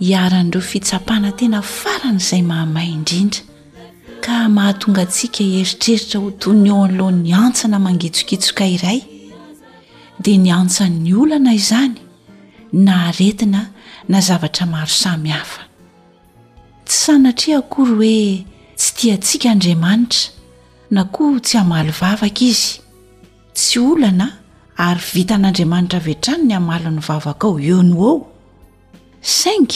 [0.00, 3.40] iaran'ireo fitsapana tena faran'izay mahamay indrindra
[4.24, 9.00] ka mahatonga tsika eritreritra ho tony eo anloha'ny antsana mangitsokitsoka iray
[10.22, 11.94] dia nyantsa'ny olana izany
[12.84, 13.60] na haretina
[14.10, 15.62] na zavatra maro samihafa
[16.86, 18.22] tsy sanatria ako ry hoe
[18.76, 20.28] tsy tia ntsika andriamanitra
[20.94, 22.68] na koa tsy hamalo vavaka izy
[23.56, 24.26] tsy olana
[24.86, 28.16] ary vitan'andriamanitra vetrano ny hamalo ny vavaka ao eo no eo
[29.26, 29.66] sing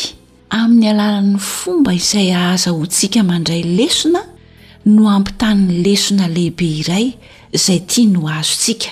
[0.59, 4.21] amin'ny alalan'ny fomba izay ahaza ho ntsika mandray lesona
[4.95, 7.07] no ampitanin'ny lesona lehibe iray
[7.59, 8.91] izay tia no ho azontsika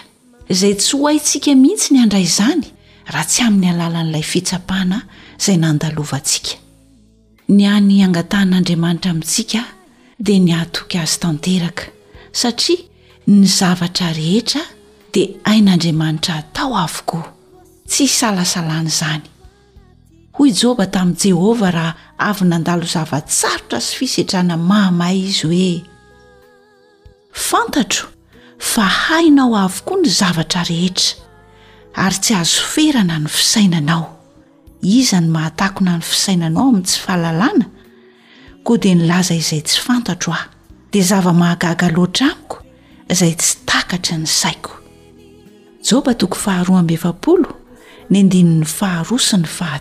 [0.52, 2.64] izay tsy ho haintsika mihitsy ny andray izany
[3.12, 4.98] raha tsy amin'ny alalan'ilay fitsapahana
[5.38, 6.54] izay nandalovantsika
[7.54, 9.60] ny any angatahn'andriamanitra amintsika
[10.26, 11.84] dia ny ahtoky azy tanteraka
[12.40, 12.82] satria
[13.38, 14.62] ny zavatra rehetra
[15.14, 17.26] dia ain'andriamanitra atao avokoa
[17.90, 19.26] tsy hsalasalan'izany
[20.38, 21.94] hoy joba tamin'i jehovah raha
[22.30, 25.82] avy nandalo zavatsarotra sy fisetrana mamay izy hoe
[27.32, 28.06] fantatro
[28.58, 31.24] fa hainao avokoa ny zavatra rehetra
[31.94, 34.04] ary tsy azo ferana ny fisainanao
[34.82, 37.64] izaa ny mahatakona ny fisainanao amin'n tsy fahalalàna
[38.64, 40.46] koa dia nilaza izay tsy fantatro aho
[40.92, 42.62] dia zava-mahagaga loatra amiko
[43.10, 46.96] izay tsy takatry ny saikoany
[49.78, 49.80] a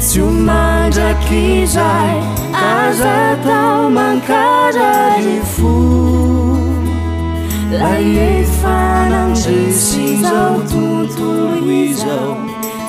[0.07, 2.15] sy omandrakizay
[2.77, 5.73] azatao mancaray fo
[7.79, 7.91] la
[8.39, 8.79] efa
[9.11, 12.31] namzesiao tontono izao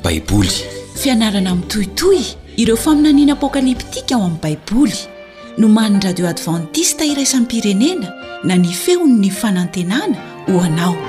[0.03, 0.51] baiboly
[0.95, 2.19] fianarana mitohitoy
[2.61, 4.95] ireo faminaniana apokaliptika ao amin'ny baiboly
[5.57, 8.07] no man'ny radio advantista iraisannpirenena
[8.43, 11.03] na ny feon''ny fanantenana ho anao nnjn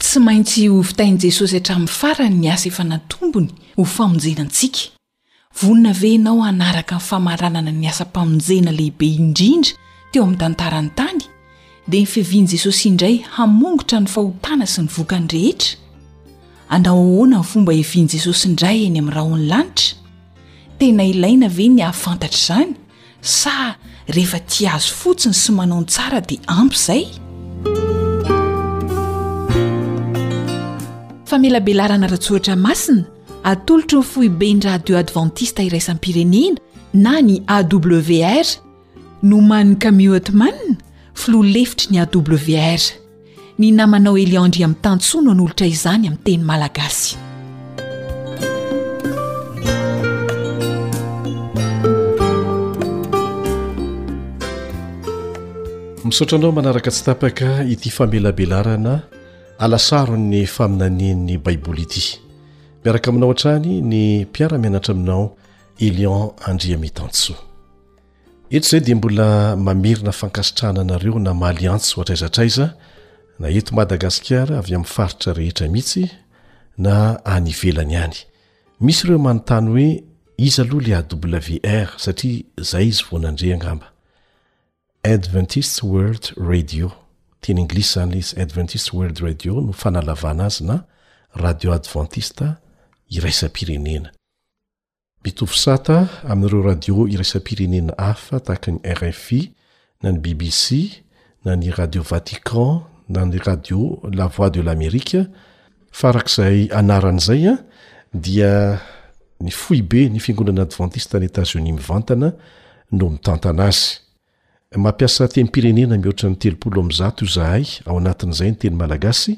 [0.00, 4.84] tsy maintsy ho fitain'i jesosy atramin'ny farany ny asa efa natombony ho famonjenantsika
[5.62, 9.72] vonina ve anao hanaraka ny famaranana ny asampamonjena lehibe indrindra
[10.12, 11.24] teo amin'ny tantarany tany
[11.90, 17.46] dea ny fivian' jesosy indray hamongotra ny fahotana sy ny vokany rehetra anao ahoana ny
[17.52, 20.12] fomba heviany jesosy indray eny amin'nyraha ony lanitra
[20.78, 22.70] tena ilaina ve ny hahfantatra izany
[23.38, 23.54] sa
[24.16, 27.02] rehefa ti azo fotsiny sy manao n tsara dia ampy izay
[31.30, 33.02] famelabelarana ratsoatra masina
[33.52, 36.60] atolotro ny fohibe ny radio advantista iraisan'ny pirenena
[37.04, 38.54] na ny awr
[39.30, 40.76] no man kamiotmanna
[41.14, 42.40] filoo lefitry ny a wr
[43.58, 47.16] ny namanao elion andria mitantsoa no nolotra izany amin'y teny malagasy
[56.04, 58.94] misaotranao manaraka tsy tapaka ity famelabelarana
[59.58, 62.04] alasaro ny faminani'ny baiboly ity
[62.84, 65.24] miaraka aminao hantrany ny mpiaramianatra aminao
[65.86, 67.49] elion andria mitansoa
[68.50, 72.66] ehatra zay de mbola mamerina fankasitrahna anareo na maliantsy so atraizatraiza
[73.38, 76.02] na eto madagasikara avy amin'ny faritra rehetra mihitsy
[76.84, 76.94] na
[77.34, 78.16] anyvelany any
[78.80, 79.88] misy ireo manontany hoe
[80.36, 81.02] izy aloha le a
[81.82, 83.86] wr satria zay izy voanandre angamba
[85.02, 86.90] adventise world radio
[87.40, 90.84] teny inglis zany izy adventise wold radio no fanalavana azy na
[91.34, 92.56] radio adventista
[93.10, 94.10] iraisampirenena
[95.24, 99.52] mitofosata amin''ireo radio iraisa-pirenena hafa tahakany rfi
[100.02, 100.68] na ny bbc
[101.44, 105.26] na ny radio vatican na ny radio la voi de lamerika
[105.92, 107.58] farakzay anaanzayad
[108.50, 108.78] ah,
[109.60, 112.28] fbe ny fingonan'advntistnyetazni mivtana
[112.90, 113.18] no
[114.72, 115.42] ieaaaanat'zay
[118.54, 119.32] nteny malagasy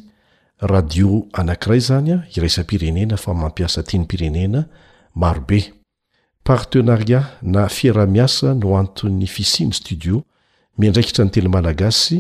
[0.73, 4.61] radio anakiray zanya ah, iraisapirenena fa mampiasa tianympirenena
[5.15, 5.73] marobe
[6.43, 10.23] partenaria na fieramiasa no anto'ny fisihny stidio
[10.79, 12.17] mindraikitra ny telo malagasy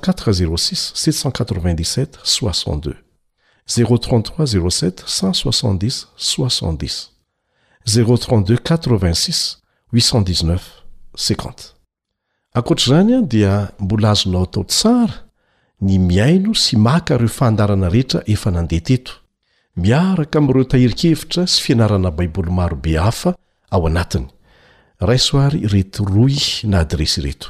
[12.52, 15.14] akoatra zany a dia mbola azonao atao tsara
[15.82, 19.12] ny miaino sy maka reo faandarana rehetra efa nandeha teto
[19.76, 23.36] miaraka amy ireo tahirikhevitra sy fianarana baiboly marobe hafa
[23.72, 24.28] ao anatiny
[25.00, 27.48] raisoary retoroy na adresy reto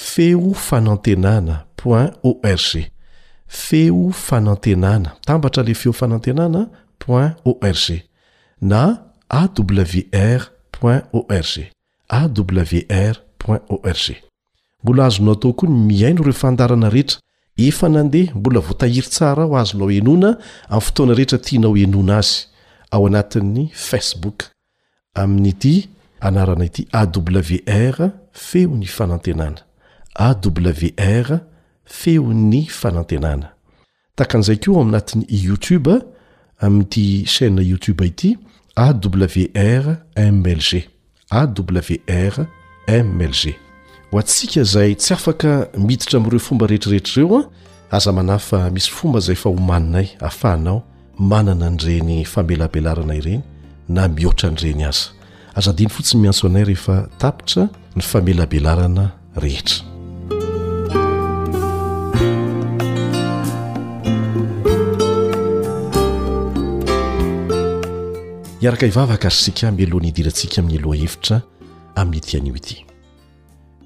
[0.00, 2.90] feo fanantenana org
[3.46, 6.66] feo fanantenana tambatra le feo fanantenanao
[7.44, 8.00] org
[8.60, 8.82] na
[9.40, 10.42] awr
[11.12, 11.60] org
[12.10, 13.14] awr
[13.48, 14.14] org
[14.82, 17.18] mbola azonao toko ny mihaino ireo fandarana rehetra
[17.56, 20.36] efa nandeha mbola voatahiry tsara ho azonao enona
[20.68, 22.46] aminy fotoana rehetra tianao enona azy
[22.90, 24.44] ao anatin'ny facebook
[25.14, 25.88] aminyity
[26.20, 29.60] anarana ity awr feo ny fanantenana
[30.18, 31.40] awr
[31.84, 33.52] feo ny fanantenana
[34.18, 36.00] takan'izay keoa aminatin'ny youtube
[36.62, 38.36] amin''ity chaînna youtube ity
[38.76, 39.50] awrmlg
[41.32, 43.54] awrmlg
[44.10, 47.48] ho atsika izay tsy afaka miditra amireo fomba rehetrirehetrireo a
[47.96, 50.82] aza manahy fa misy fomba zay fa ho maninay hafahanao
[51.18, 53.40] manana nyreny famelabelarana ireny
[53.88, 55.08] na mihoatra ny reny aza
[55.54, 59.89] azadiy fotsiny miatso anay rehefa tapitra ny famelabelarana rehetra
[68.60, 71.36] iaraka ivavaka ary sika mialoha ny idirantsika amin'ny aloha hevitra
[72.00, 72.74] amin'nyitianio ity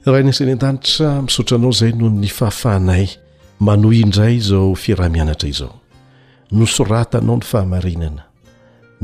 [0.06, 3.06] raha enyasany an-danitra misaotra anao izay noho ny fahafahanay
[3.66, 5.74] manoy indray izao fiarah-mianatra izao
[6.58, 8.22] nosoratanao ny fahamarinana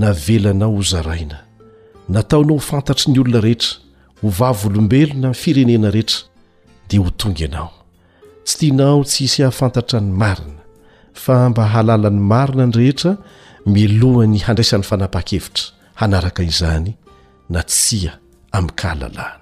[0.01, 1.39] na velanao hozaraina
[2.15, 3.73] nataonao ho fantatry ny olona rehetra
[4.23, 6.27] ho vavyolombelona firenena rehetra
[6.91, 7.69] dia ho tonga ianao
[8.45, 10.63] tsy tianao tsy hisy hahafantatra ny marina
[11.15, 13.13] fa mba halala ny marina ndrehetra
[13.67, 15.65] milohany handraisan'ny fanapakevitra
[15.95, 16.95] hanaraka izany
[17.51, 18.19] na tsia
[18.53, 19.41] amin'ny ka halalahna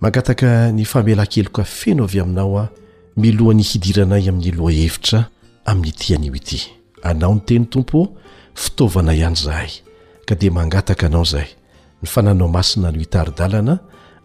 [0.00, 2.70] mangataka ny famelakeloka feno avy aminao a
[3.16, 5.26] milohany hidiranay amin'ny loha hevitra
[5.66, 6.60] amin'nyitianio ity
[7.02, 8.14] anao ny tenyn tompo
[8.54, 9.70] fitaovana ihany zahay
[10.26, 11.48] ka dia mangataka anao izay
[12.02, 13.78] ny fananao masina no itaridalana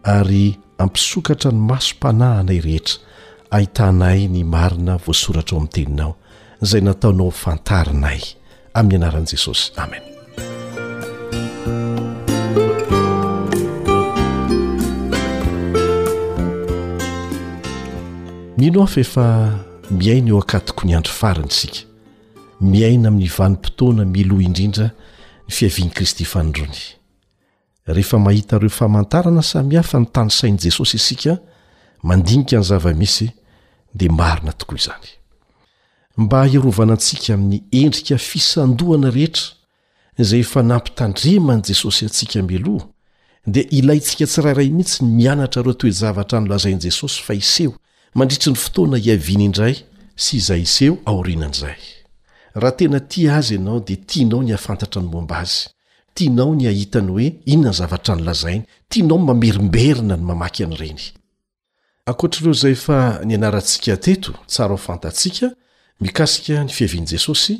[0.03, 2.97] ary ampisokatra ny masom-panahanay rehetra
[3.51, 6.15] ahitanay ny marina voasoratra ao amin'ny teninao
[6.63, 8.38] zay nataonao fantarinay
[8.73, 10.03] amin'ny anaran'i jesosy amen
[18.57, 19.25] mino afa efa
[19.91, 21.85] miaina eo akatoko ny andro farina isika
[22.61, 24.87] miaina amin'ny vanimpotoana miloa indrindra
[25.47, 26.79] ny fiaviany kristy fanodrony
[27.87, 31.37] rehefa mahitareo famantarana sami hafa ny tanysain' jesosy isika
[32.03, 33.31] mandinika ny zavamisy
[33.95, 35.18] dia marina tokoa izany
[36.19, 39.45] mba hiarovanantsika min'ny endrika fisandohana rehetra
[40.23, 42.85] izay efa nampitandreman' jesosy atsika miloha
[43.53, 47.73] dia ilayntsika tsiraray mihitsy ny mianatra reo toe zavatra nolazain'i jesosy fa iseho
[48.17, 49.75] mandritry ny fotoana hiaviany indray
[50.23, 51.79] sy izay seho aorianan'izay
[52.61, 55.61] raha tena ty azy ianao dia tianao ny hafantatra ny momba azy
[56.15, 61.03] tianao ny hahitany hoe inonany zavatra ny lazainy tianao ny mamerimberina ny mamaky an' ireny
[62.11, 65.47] akoatraireo izay fa ny anarantsika teto tsara o fantantsika
[66.01, 67.59] mikasika nyfihaviany jesosy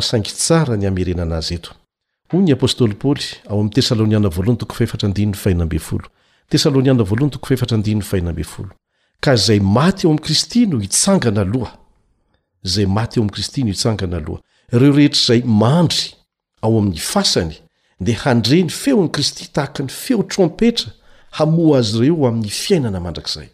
[0.00, 1.76] zanyntohzysai
[2.32, 3.40] oapostly polya
[9.20, 11.72] ka zay maty eo am kristy no hitsanganaloha
[12.64, 14.42] zay maty eo am kristy no hitsangana aloha
[14.72, 16.12] ireo rehetrzay mandry
[16.62, 17.54] ao ami'ny fasany
[18.00, 20.92] de handreny feo any kristy tahaka ny feo trompetra
[21.30, 23.48] hamoa azy ireo amin'y fiainana mandrakizay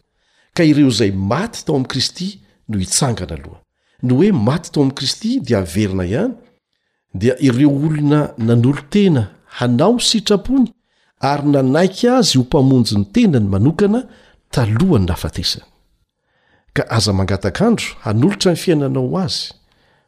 [0.54, 3.60] ka ireo zay maty tao amy kristy no hitsangana aloha
[4.02, 6.34] no oe maty tao amy kristy dia averina ihany
[7.14, 9.28] dia ireo olona nanolo tena
[9.59, 10.73] hanao sitrapony
[11.21, 14.00] ary nanaiky azy ho mpamonjy ny tena ny manokana
[14.50, 15.64] talohany nafatesany
[16.73, 19.52] ka aza mangatakandro hanolotra ny fiainanao azy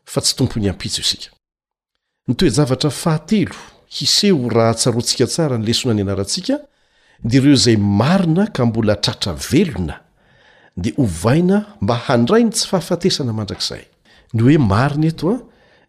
[0.05, 1.29] fa tsy tompony ampitso isika
[2.29, 6.55] nitoejavatra fahaehiseho raha tsarontsika tsara ny lesona ny ianarantsika
[7.25, 9.97] dia ireo izay marina ka mbola tratra velona
[10.83, 13.85] dia ho vaina mba handrai ny tsy fahafatesana mandrakizay
[14.35, 15.37] ny hoe marina eto a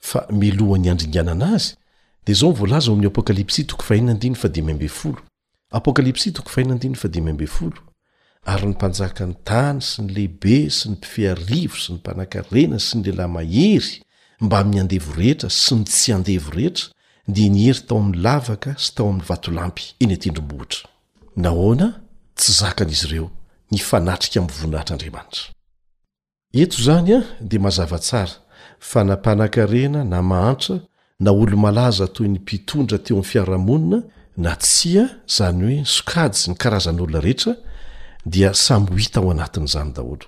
[0.00, 1.74] fa mlohany andringiananazy
[2.26, 5.14] dia zao mivolaza oypppokalps 0
[8.44, 13.28] ary nympanjakany tany sy ny lehibe sy ny mpifeyarivo sy ny panankarena sy ny lelahy
[13.32, 14.00] mahery
[14.40, 16.88] mba aminy andevo rehetra sy ny tsy andevo rehetra
[17.28, 20.88] dia ni hery tao amiy lavaka sy tao ami vatolampy eny atindromboatra
[21.36, 22.00] nahona
[22.40, 23.28] tsy zakan'izy reo
[23.76, 25.48] nyfanatriky am voninahitra andriamanitra
[26.64, 28.34] eto zanya d mazava tsara
[28.80, 30.80] fanapanan-karena na mahantra
[31.20, 34.02] na olomalaza toy ny mpitondra teo am'ny fiarahamonina
[34.36, 37.54] na tsia zany hoe sokadsy ny karazan'olona rehetra
[38.26, 40.26] dia samyita ao anatin'izany daholo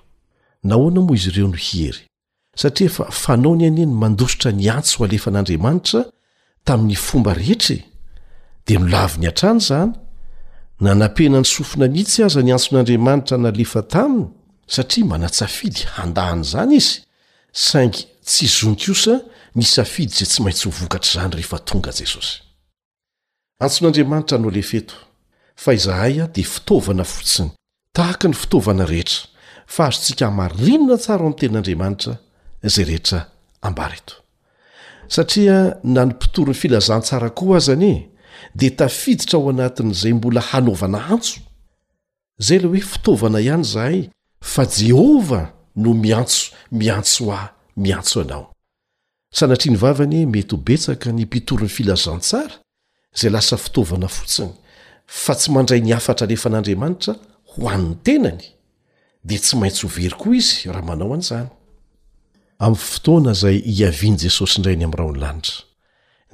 [0.64, 1.98] nahoana moa izy ireo no hery
[2.56, 6.04] satria fa fanao ny aneny mandositra niantso alefan'andriamanitra
[6.64, 7.84] tamin'ny fomba rehetre
[8.66, 9.92] dia nolavy ny atrany zany
[10.80, 14.26] nanapena ny sofina nitsy aza niantson'andriamanitra nalefa taminy
[14.66, 17.00] satria manatsafidy handahny zany izy
[17.52, 19.14] saingy tsy zonkosa
[19.58, 22.34] nisafiditray tsy maintsy ho vokatr' zany rehefa tonga jesosy
[23.64, 24.94] antson'andriamanitra anao lefeto
[25.62, 27.50] fa izahay a dia fitovana fotsiny
[27.96, 29.22] tahaka ny fitaovana rehetra
[29.74, 32.14] fa azontsika hmarinona tsara oam ten'andriamanitra
[32.74, 33.20] zay rehetra
[33.68, 34.14] ambareto
[35.14, 37.96] satria nany mpitory ny filazantsara koa azany e
[38.58, 41.40] dia tafiditra ao anatin'izay mbola hanaovana antso
[42.46, 44.00] zay le hoe fitaovana ihany zahay
[44.52, 45.40] fa jehova
[45.82, 48.52] no miantso miantso aho miantso anao
[49.32, 52.54] sanatriany vavany mety ho betsaka ny mpitory 'ny filazantsara
[53.18, 54.52] zay lasa fitaovana fotsiny
[55.06, 57.14] fa tsy mandray ni afatra lehefa an'andriamanitra
[57.50, 58.44] ho an'ny tenany
[59.24, 61.48] dia tsy maintsy ho very koa izy raha manao an'izany
[62.64, 65.58] amin'ny fotoana zay hiavian' jesosy indray ny amin'nyraha ony lanitra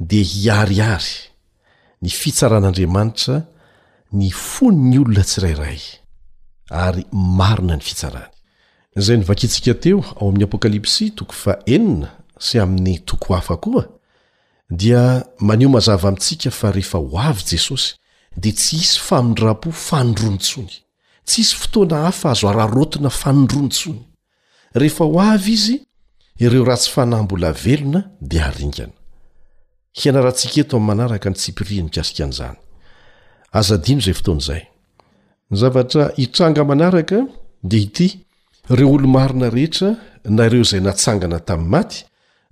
[0.08, 1.14] dia hiarihary
[2.02, 3.36] ny fitsaran'andriamanitra
[4.18, 5.80] ny fony ny olona tsirairay
[6.86, 7.02] ary
[7.38, 8.34] marina ny fitsarany
[9.00, 12.08] zay nyvakintsika teo ao amin'ny apokalypsy toko fa enina
[12.38, 13.84] sy amin'ny toko hafa koa
[14.70, 17.94] dia maneo mazava amintsika fa rehefa ho avy jesosy
[18.36, 20.70] di tsy hisy famindrapo fanondronotsony
[21.24, 24.00] ts hisy fotoana hafa azo ararotona fanondronotsony
[24.74, 25.80] rehefa ho avy izy
[26.38, 28.92] ireo raha tsy fanahy mbola velona dia aringana
[29.92, 32.58] hianarahantsika etoamy manaraka ny tsipri ny piasika nzany
[38.70, 39.90] reo olomarina rehetra
[40.24, 41.98] nareo izay natsangana tamin'ny maty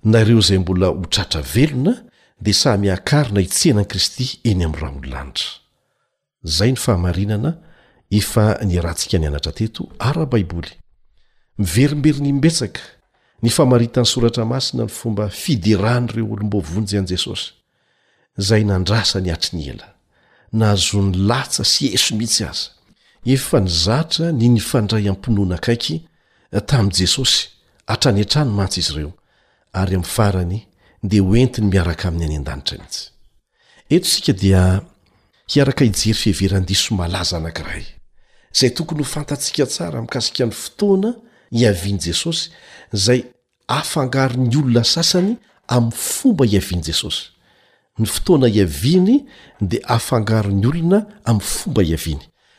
[0.03, 1.93] nareo izay mbola hotratra velona
[2.41, 5.47] dia samyhakarina hitsenan'i kristy eny amin'n ra ololanitra
[6.57, 7.51] zay ny fahamarinana
[8.19, 10.71] efa nyarantsika ny anatrateto ara-baiboly
[11.57, 12.81] miverimberi ny ibetsaka
[13.43, 17.53] ny famaritany soratra masina ny fomba fideranyireo olom-boavonjy an'i jesosy
[18.47, 19.87] zay nandrasa ny hatri ny ela
[20.51, 22.76] na hazony latsa sy heso mihitsy azy
[23.27, 25.95] efa nyzatra ny ny fandray ampinoana akaiky
[26.53, 27.39] eh, tamin'i jesosy
[27.89, 29.11] hatrany an-trano mantsy izy ireo
[29.79, 30.57] ary amin'ny farany
[31.09, 33.03] dia hoentiny miaraka amin'ny any an-danitra anisy
[33.93, 34.61] eto isika dia
[35.51, 37.85] hiaraka ijery fiheveran-diso malaza anankiray
[38.55, 41.09] izay tokony ho fantatsika tsara mikasika ny fotoana
[41.59, 42.43] hiaviany jesosy
[42.97, 43.21] izay
[43.79, 45.33] afangarony olona sasany
[45.75, 47.23] amin'ny fomba hiaviany jesosy
[47.99, 49.15] ny fotoana hiaviany
[49.69, 52.25] dia aafangarony olona amin'ny fomba hiaviany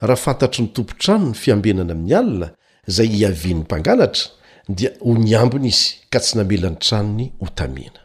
[0.00, 2.48] raha fantatry nytompontrano ny fiambenana ami'ny alina
[2.86, 4.24] zay hiaviann mpangalatra
[4.68, 8.00] dia ho niambony izy ka tsy namelany tranony ho tamiana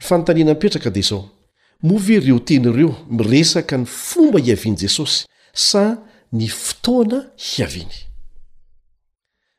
[0.00, 1.28] nyfanontaniana mpetraka di zao
[1.82, 5.82] move ireo teny ireo miresaka ny fomba hiaviany jesosy sa
[6.32, 7.94] ny fotoana hiaviny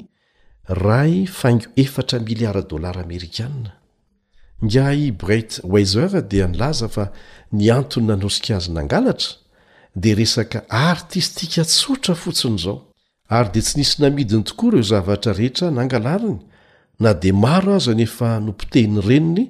[0.67, 3.71] ray faingo efatra miliard dolary amerikanna
[4.63, 7.11] nga i bret waizer di nilaza fa
[7.51, 9.35] ny antony nanosika azy nangalatra
[9.95, 12.77] de resaka artistika tsotra fotsiny izao
[13.27, 16.39] ary de tsy nisy namidiny tokoa ireo zavatra rehetra nangalarany
[16.99, 19.43] na de maro azy nefa nompotehiny reniny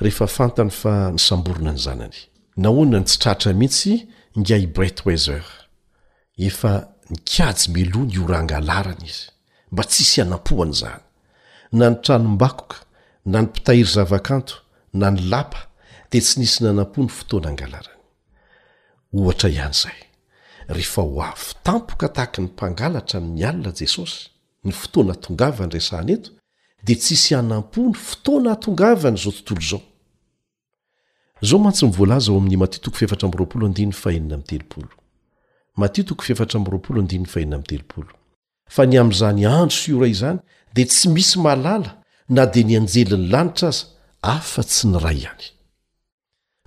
[0.00, 2.18] rehefa fantany fa ny samborona ny zanany
[2.62, 3.92] nahoana ny tsytratra mihitsy
[4.40, 5.44] ngai bret waizeur
[6.48, 6.72] efa
[7.12, 9.31] nykajy meloa ny ora angalarana izy
[9.72, 11.00] mba tsisy anampohany zany
[11.72, 12.76] na ny tranom-bakoka
[13.26, 14.54] na ny mpitahiry zavakanto
[14.94, 15.60] na ny lapa
[16.12, 18.00] de tsy nisy nanam-po ny fotoana angalarany
[19.18, 20.00] ohatra ihan' izay
[20.76, 24.20] rehefa ho avy tampoka tahaka ny mpangalatra 'ny alina jesosy
[24.64, 26.30] ny fotoana atongavan'ny resaan eto
[26.86, 29.82] de tssy hanampo ny fotoana hatongavany zao tontolo zao
[31.42, 34.92] zao mantsy mivolaza o amin'ny matitoko fiefatra roapolo andiny fahenina am telopolo
[35.80, 38.12] matitoko fefatra amroapolo andiny faena am telopolo
[38.74, 40.38] fa ny am'zany andro s ora izany
[40.74, 41.90] dia tsy misy mahalala
[42.36, 43.84] na di ny anjeliny lanitra aza
[44.36, 45.44] afa-tsy ny ray ihany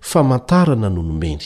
[0.10, 1.44] famantarana nonomeny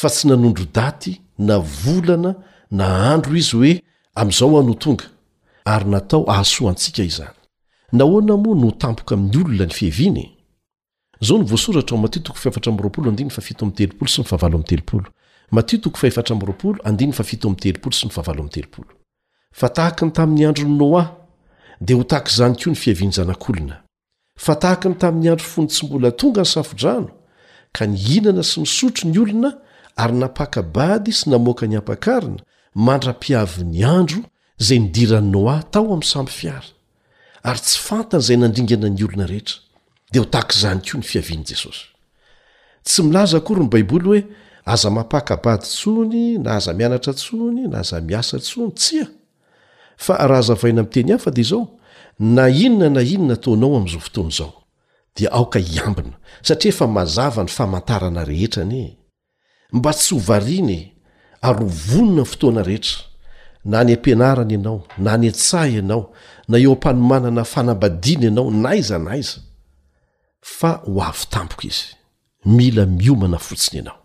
[0.00, 1.12] fa tsy nanondro daty
[1.48, 2.30] na volana
[2.78, 3.72] na andro izy hoe
[4.20, 5.06] am'izao ano tonga
[5.72, 7.36] ary natao ahaso antsika izany
[7.98, 9.66] nahonamoa notampoka amin'ny olona n
[18.46, 18.88] fhents
[19.52, 21.04] fa tahaka ny tamin'ny andro ny noa
[21.80, 23.76] dia ho taka izany ko ny fiaviany zanak'olona
[24.38, 27.08] fa tahaka ny tamin'ny andro fony tsy mbola tonga ny safidrano
[27.72, 29.50] ka ny hinana sy misotro ny olona
[29.96, 32.42] ary napakabady sy namoaka ny ampakarina
[32.74, 34.20] mandra-piavy n'ny andro
[34.60, 36.66] zay nidirany noa tao amin'ny sampyfiara
[37.42, 39.56] ary tsy fantan' izay nandringanany olona rehetra
[40.12, 41.84] dia ho takizany koa ny fiavian'i jesosy
[42.84, 44.22] tsy milaza akory ny baiboly hoe
[44.68, 49.06] aza mampakabady ntsony na aza mianatra ntsony na aza miasa ntsony tsa
[50.04, 51.64] fa raha zavaina mi'teny ah fa dia izao
[52.32, 54.52] na inona na inona taonao ami'izao fotoana izao
[55.16, 56.14] dia aoka hiambina
[56.46, 58.82] satria efa mazava ny famantarana rehetra ani
[59.76, 60.92] mba tsy hovariana e,
[61.48, 62.98] arovonona n fotoana rehetra
[63.70, 66.02] na ny am-pianarana ianao na ny atsahy ianao
[66.48, 69.36] na eo am-panomanana fanambadiana ianao naiza naiza
[70.58, 71.84] fa ho avy tampoko izy
[72.56, 74.00] mila miomana fotsiny ianao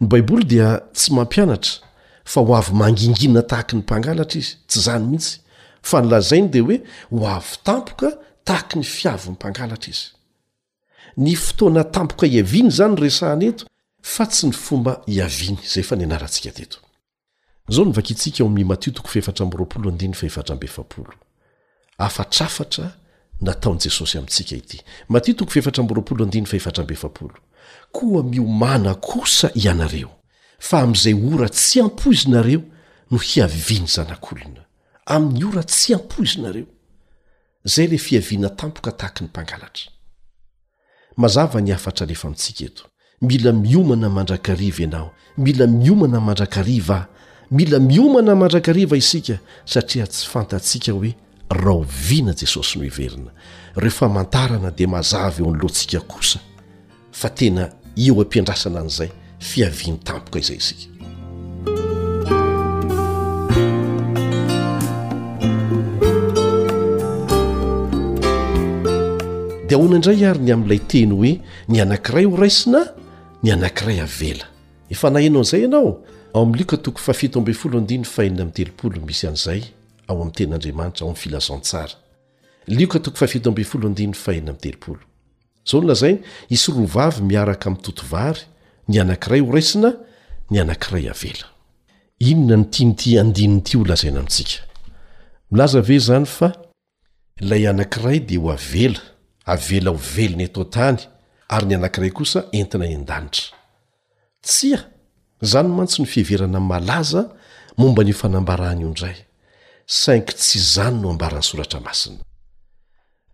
[0.00, 1.91] ny baiboly dia tsy mampianatra
[2.24, 5.40] fa ho avy mangingina tahaky ny mpangalatra izy tsy zany mihitsy
[5.82, 6.78] fa ny lazainy di hoe
[7.10, 8.12] ho avy tampoka
[8.46, 10.06] tahaky ny fiavy my mpangalatra izy
[11.16, 13.66] ny fotoana tampoka hiaviany zany ny resahaneto
[14.02, 15.86] fa tsy ny fomba iaviny ay
[27.92, 30.08] aranoamiomana kosa ianareo
[30.68, 32.60] fa amin'izay ora tsy ampo izynareo
[33.10, 34.62] no hiaviany zanak'olona
[35.14, 36.66] amin'ny ora tsy ampo izynareo
[37.64, 39.90] zay le fiaviana tampoka tahaka ny mpangalatra
[41.16, 42.82] mazava ny afatra lefa mintsika eto
[43.26, 47.08] mila miomana mandrakariva ianao mila miomana mandrakariva ah
[47.50, 51.14] mila miomana mandrakariva isika satria tsy fantatsika hoe
[51.50, 53.32] raoviana jesosy no iverina
[53.76, 56.38] reho fa mantarana dia mazava eo anyloantsika kosa
[57.12, 60.86] fa tena eo ampiandrasana an'izay fiaviany tampoka izay ska
[69.68, 71.32] de hoana indray ary ny ami'ilay teny hoe
[71.68, 72.82] ny anankiray horaisina
[73.42, 74.46] ny anankiray avela
[74.94, 75.98] efa na ianao izay ianao
[76.34, 79.62] ao am'ylioka toko fafto amb folo adinn fahenina amy telopolo misy an'izay
[80.08, 81.94] ao amin'y teninandriamanitra aoami'n filazantsara
[82.66, 85.02] lioka toko fafto ambe foloandinn fahenna amtelopolo
[85.66, 86.14] zaolona zay
[86.48, 88.46] isyroa vavy miaraka mi'totovary
[88.88, 89.90] ny anank'iray ho raisina
[90.50, 91.46] ny anank'iray avela
[92.26, 94.62] inona ny tianty andininity ho lazaina amitsika
[95.50, 96.48] milaza ave zany fa
[97.40, 99.00] ilay anank'iray de ho avela
[99.54, 100.98] avela ho veliny atao tany
[101.54, 103.54] ary ny anank'iray kosa entina an-danitra
[104.46, 104.80] tsy a
[105.50, 107.22] zany mantsy ny fiheverana malaza
[107.78, 109.16] momba ny fanambaranyio indray
[109.86, 112.18] sainky tsy izany no ambarany soratra masina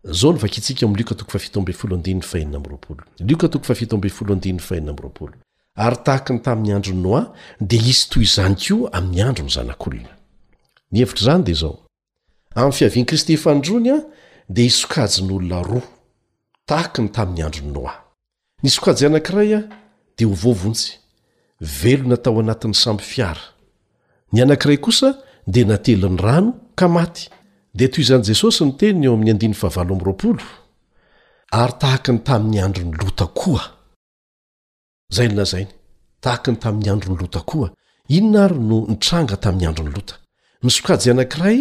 [0.05, 2.97] zao lovakitsika m likatoko fafito mbolony ahea moapoo
[3.29, 5.31] ikato faitoho
[5.75, 7.23] ary tahak ny tami'ny androny noi
[7.61, 10.11] de isy toyzany ko amin'ny andro ny zanak'olona
[10.93, 11.71] nyhevtrzny de zo
[12.55, 13.99] amn'ny fiavian kristy fandrony a
[14.49, 15.87] de isokaji nyolona roa
[16.67, 17.91] tahaki ny tamin'ny androny noi
[18.63, 19.61] nysokajy anankiraya
[20.19, 20.93] de ho vovontsy
[21.83, 23.45] velona tao anatin'ny samby fiara
[24.33, 25.09] ny anankiray kosa
[25.47, 27.31] de natelin'ny rano ka maty
[27.79, 30.39] de toy izany jesosy ny teny eo amin'ny anfahava roaol
[31.61, 33.63] ary tahaka ny tamin'ny andro ny lota koa
[35.17, 35.71] zay lna zainy
[36.25, 37.69] tahaka ny tamin'ny androny lota koa
[38.17, 40.15] inona ary no nitranga tamin'ny androny lota
[40.65, 41.59] misokajy anank'iray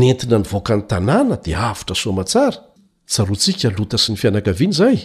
[0.00, 2.58] nentina ny voaka n'ny tanàna dia avitra soamatsara
[3.12, 4.98] tsaroantsika lota sy ny fianakaviany izay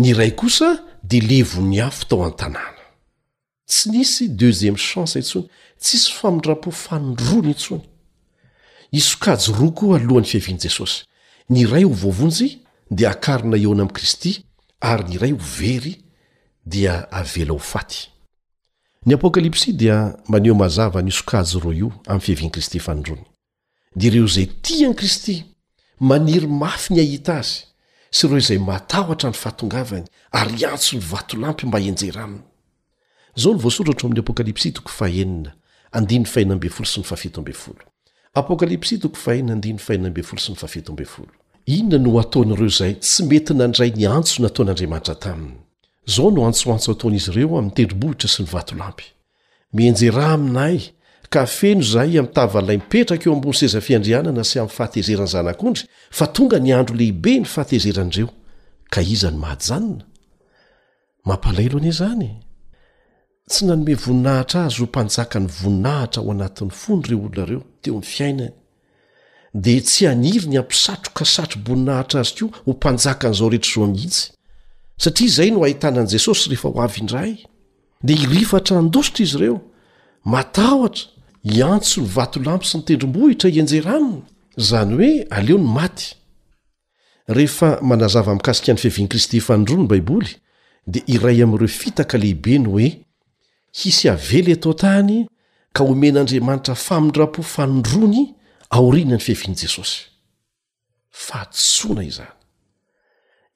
[0.00, 0.68] ny ray kosa
[1.10, 2.82] di levony afy ta o an'ny tanàna
[3.70, 5.46] tsy nisy dexiem chansa intsony
[5.82, 7.84] tsisy famindra-po fanodrony intsony
[8.92, 11.04] isokajo ro koa alohany fihaviany jesosy
[11.48, 12.58] niray ho vovonjy
[12.90, 14.42] dia akarina eona amy kristy
[14.80, 16.02] ary niray ho very
[16.66, 17.58] dia ela
[19.20, 19.86] hoankristydi
[24.00, 25.44] iro izay ti any kristy
[26.00, 27.54] maniry mafy ny ahita azy
[28.10, 32.42] si iro izay matahotra ny fahatongavany ary antso ny vatolampy mba enjery aminy
[41.70, 45.54] inona no ataon'ireo izay tsy mety nandray niantso nataon'andriamanitra taminy
[46.14, 49.04] zao no antsoantso ataonizy ireo amintendrombohitra sy nyvatolampy
[49.76, 50.76] mienjerah aminay
[51.32, 55.84] ka feno zahay amtavailay mipetraka eo ambony seza fiandrianana sy amy fahatezerany zanak'ondry
[56.18, 58.28] fa tonga niandro lehibe ny fahatezeranireo
[58.92, 62.28] ka iza ny mahadyjaninamloi zany
[63.50, 68.06] tsy nanome voninahitra azy ho mpanjaka ny voninahitra ho anatin'ny fony ireo olonareo teo ny
[68.06, 68.50] fiainany
[69.54, 74.26] dia tsy haniry ny ampisatrokasatro boninahitra azy koa ho mpanjaka n'izao rehetra izao mihitsy
[75.04, 77.30] satria izay no ahitanan'i jesosy rehefa ho avy indray
[78.06, 79.56] dia irifatra andositra izy ireo
[80.24, 81.04] matahotra
[81.42, 84.20] hiantso ny vatolampo sy nytendrombohitra ianjeraaminy
[84.58, 86.06] izany hoe aleo ny maty
[87.26, 90.30] rehefa manazava mikasika n'ny fiavian kristy fandroa ny baiboly
[90.86, 92.88] dia iray amin'ireo fitaka lehibe ny hoe
[93.72, 95.26] hisy avely eto tany
[95.72, 98.34] ka omen'andriamanitra famindra-po fanondroany
[98.70, 100.02] aoriana ny fihevian' jesosy
[101.10, 102.32] fa htsona izany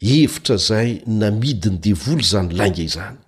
[0.00, 3.18] evitra zay namidiny devolo zany lainga izany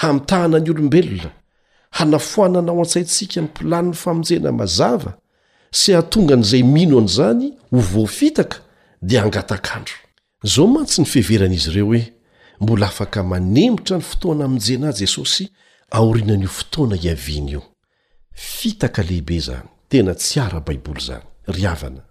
[0.00, 1.30] hamitahana ny olombelona
[1.98, 5.12] hanafoanana ao an-tsaintsika ny mpilaniny famonjena mazava
[5.80, 8.58] sy atonga an'izay mino an' izany ho voafitaka
[9.02, 9.94] dia hangataakandro
[10.42, 12.02] zao matsy ny feveranaizy ireo hoe
[12.60, 15.44] mbola afaka manemotra ny fotoana aminjena jesosy
[15.90, 17.62] aorinan'io fotoana hiavian' io
[18.32, 22.02] fitaka lehibe zany tena tsy ara baiboly izany ry avana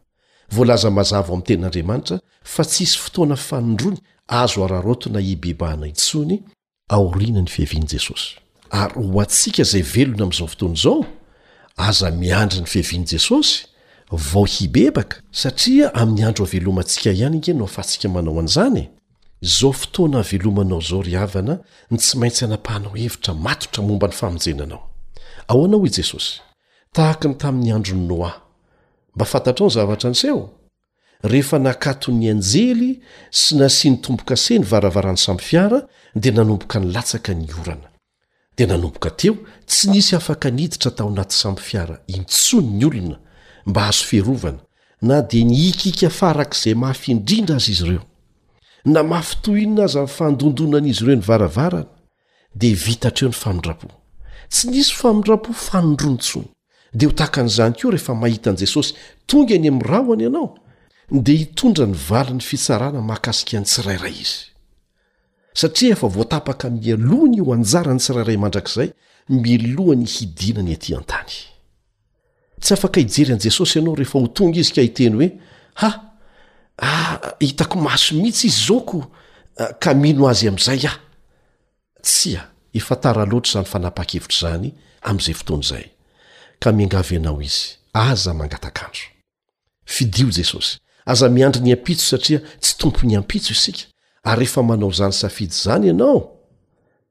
[0.53, 2.17] voalaza mazava amin'ny ten'andriamanitra
[2.53, 6.43] fa tsy isy fotoana fanondrony azo ararotona ibebahana intsony
[6.89, 8.37] aorianany fihavian' jesosy
[8.69, 10.99] ary ho antsika izay velona amin'izao fotoana izao
[11.87, 13.67] aza miandra ny fihavian' jesosy
[14.11, 18.89] vao hibebaka satria amin'ny andro avelomantsika ihany nke no afantsika manao an'izany e.
[19.43, 21.57] izao fotoana havelomanao izao ry havana
[21.91, 24.81] ny tsy maintsy hana-pahanao hevitra matotra momba ny famonjenanao
[25.47, 26.39] ao anao i jesosy
[26.95, 28.31] tahaka ny tamin'ny androny noa
[29.15, 30.43] mba fantatrao ny zavatra niseho
[31.31, 32.91] rehefa nakaton'ny anjely
[33.41, 35.81] sy nasiany tomboka seny varavarany sampyfiara
[36.15, 37.87] dia nanomboka nylatsaka ny orana
[38.57, 43.17] dia nanomboka teo tsy nisy afaka niditra tao anaty sampyfiara intsony ny olona
[43.65, 44.59] mba azo fiearovana
[45.01, 48.03] na dia nyikika faraka izay mafy indrindra azy izy ireo
[48.85, 51.85] na mahafitohinona aza ny faandondonanaizy ireo ny varavarana
[52.55, 53.87] dia vitatreo ny famindrapo
[54.51, 56.45] tsy nisy famindrapo fanondrontsony
[56.93, 58.93] dia ho tahaka an'izany koa rehefa mahita an'i jesosy
[59.27, 60.49] tonga any amin'ny raho any ianao
[61.11, 64.37] dia hitondra ny vali ny fitsarana mahakasika ny tsirairay izy
[65.55, 68.89] satria efa voatapaka mialohany io anjara ny tsirairay mandrakzay
[69.29, 71.35] milohany hidinany atỳ an-tany
[72.61, 75.31] tsy afaka hijery an'i jesosy ianao rehefa ho tonga izy ka iteny hoe
[75.87, 75.95] ahy
[76.77, 79.11] Ah, hitako maso mihitsy izy zaoko
[79.59, 80.97] ah, ka mino azy amin'izay ah
[82.01, 84.69] tsya ah, efa tara loatra zany fanapa-kevitra zany
[85.09, 85.85] amn'izay fotoana izay
[86.61, 89.05] ka miangavy ianao izy aza mangatakanjo
[89.85, 90.79] fidio jesosy
[91.11, 93.83] aza miandry ny ampitso satria tsy tompo ny ampitso isika
[94.31, 96.41] ary ehefa manao zany safidy zany ianao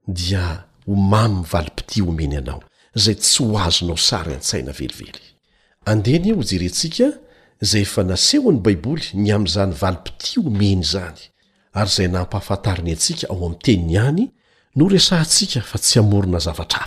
[0.06, 0.44] dia
[0.86, 2.60] ho mamy nyvalipiti omeny anao
[3.02, 5.22] zay tsy ho azonao sary an-tsaina velively
[5.90, 7.06] andehny ho jerentsika
[7.62, 11.22] zay efa nasehony baiboly ny amzany vali-pity homeny zany
[11.78, 14.22] ary zay naampahafantariny atsika ao amteniny any
[14.76, 16.86] no resa ntsika fa tsy amorona zavatra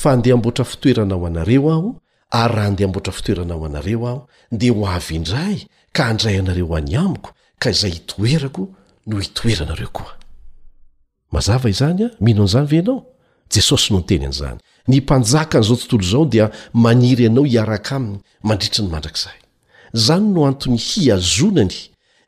[0.00, 1.88] fa andeha mboatra fitoerana ao anareo aho
[2.30, 4.20] ary raha handeha mboatra fitoerana ao anareo aho
[4.52, 5.56] ndea ho avy indray
[5.92, 8.62] ka handray anareo any amiko ka izay hitoerako
[9.06, 10.14] no hitoeranareo koa
[11.32, 13.00] mazava izany a mino an'izany ve anao
[13.54, 14.58] jesosy no noteny an'izany
[14.88, 19.38] ny mpanjaka an'izao tontolo izao dia maniry ianao iaraka aminy mandritry ny mandrakizay
[20.06, 21.78] zany no anton'ny hiazonany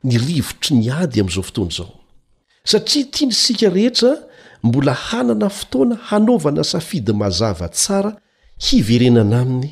[0.05, 1.91] ny rivotry ny ady amin'izao fotoana izao
[2.69, 4.11] satria tia ny sika rehetra
[4.65, 8.11] mbola hanana fotoana hanaovana safidy mazava tsara
[8.67, 9.69] hiverenana aminy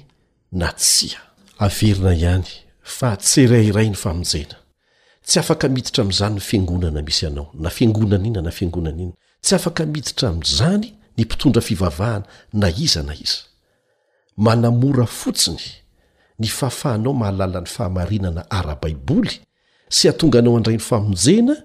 [0.59, 1.19] na tsia
[1.65, 2.49] averina ihany
[2.95, 4.55] fa tse rayiray ny famonjena
[5.29, 9.13] tsy afaka miditra amin'izany ny fengonana misy anao na fengonana ina na fengonana ina
[9.45, 10.87] tsy afaka miditra amin'izany
[11.17, 12.25] ny mpitondra fivavahana
[12.61, 13.39] na iza na iza
[14.45, 15.63] manamora fotsiny
[16.39, 19.33] ny fahafahanao mahalalan'ny fahamarinana ara-baiboly
[19.97, 21.55] sy atonga anao andray 'ny famonjena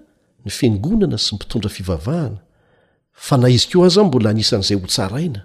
[0.45, 2.39] ny fengonana sy ny mpitondra fivavahana
[3.25, 5.41] fa na izy keo ahza mbola anisan'izay hotsaraina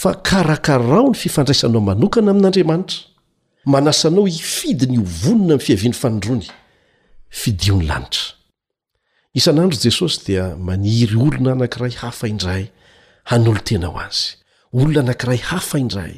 [0.00, 2.98] fa karakarao ny fifandraisanao manokana amin'andriamanitra
[3.72, 6.48] manasanao hifidi ny hovonona ami'ny fiavian'ny fanondrony
[7.30, 12.64] idinlataisan'andro jesosy dia maniry olona anankiray hafa indray
[13.30, 14.26] hanolo tena aho azy
[14.72, 16.14] olona anankiray hafa indray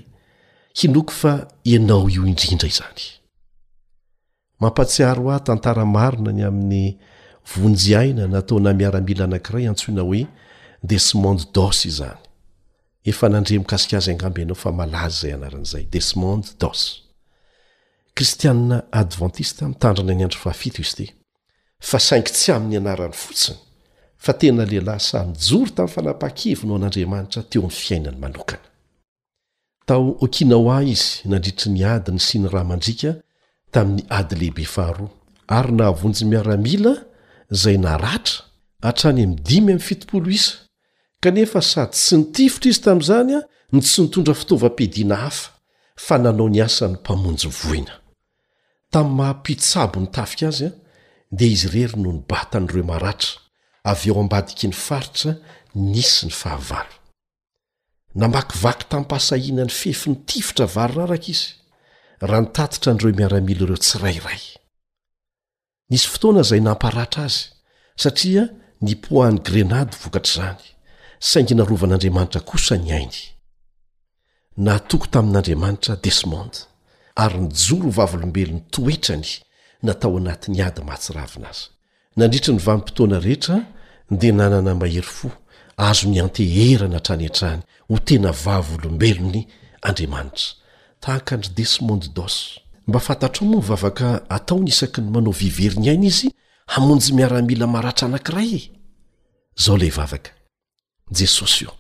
[0.79, 1.33] hinoko fa
[1.65, 3.03] ianao io indrindra izany
[4.61, 6.89] mampatsiaro aho tantaramarina ny amin'ny
[7.55, 10.23] vonjyaina natao na miaramila anankiray antsoina hoe
[10.91, 12.19] desmonde dos zany
[13.11, 16.81] efa nandre mikasika azy angambo ianao fa malazy zay anaran'izay desmonde dos
[18.15, 21.07] kristianna advantista mitandrana nyandro faafito izy ty
[21.81, 23.59] fa saingy tsy amin'ny anarany fotsiny
[24.25, 28.69] fa tena lehilahy samyjory tamin'ny fanapa-kevo no an'andriamanitra teo amin'ny fiainany manokana
[29.87, 33.11] tao okina o ah izy nandritry nyady ny siny rahamandrika
[33.75, 35.11] tamin'ny ady lehibe faharoa
[35.59, 36.95] ary nahavonjy miaramila
[37.63, 38.45] zay naratra
[38.83, 40.53] hatrany midimy mi'ny fitopolo isa
[41.23, 43.43] kanefa sady tsy nitifotra izy tamin'izany a
[43.73, 45.51] ny tsynitondra fitaova-pediana hafa
[45.97, 48.02] fa nanao niasany mpamonjyvoina
[48.93, 50.71] tamin'ny mahampitsabo ny tafika azy a
[51.39, 53.37] dia izy rery no nybatan'ireo maratra
[53.91, 55.31] avy eo ambadiky ny faritra
[55.93, 56.95] nisy ny fahavalo
[58.21, 61.49] namakivaky tam-pasahiana ny fefi ny tifitra valo raraka izy
[62.29, 64.43] raha nitatitra an'ireo miaramila ireo tsirairay
[65.91, 67.41] nisy fotoana izay namparatra azy
[68.03, 68.45] satria
[68.85, 70.65] nipohahany grenady vokatr' izany
[71.31, 73.21] saingi narovan'andriamanitra kosa ny ainy
[74.65, 76.61] na toko tamin'andriamanitra desmonde
[77.15, 79.27] ary nijoro vavolombelony toetrany
[79.83, 81.69] natao anatin'ny ady mahatsiravina azy
[82.17, 83.57] nandritra ny vampotoana rehetra
[84.11, 85.29] de nanana mahery fo
[85.77, 89.47] azo nyanteherana atrany antrany ho tena vavolombelony
[89.83, 90.49] andriamanitra
[91.01, 96.07] taakandry desmonde dos mba fantatro o moa mvavaka atao ny isaky ny manao viveriny iainy
[96.07, 96.29] izy
[96.67, 98.71] hamonjy miaramila maratra anankiray e!
[99.63, 100.31] zao lay vavaka
[101.11, 101.73] jesosy io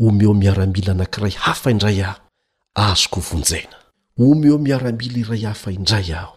[0.00, 2.18] omeo miaramila anakiray hafa indray aho
[2.74, 3.81] azoko vonjaina
[4.18, 6.36] ome eo miaramila iray hafa indray aho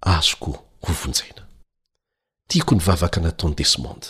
[0.00, 1.46] azoko hovonjaina
[2.48, 4.06] tiako ny vavaka nataony desmonde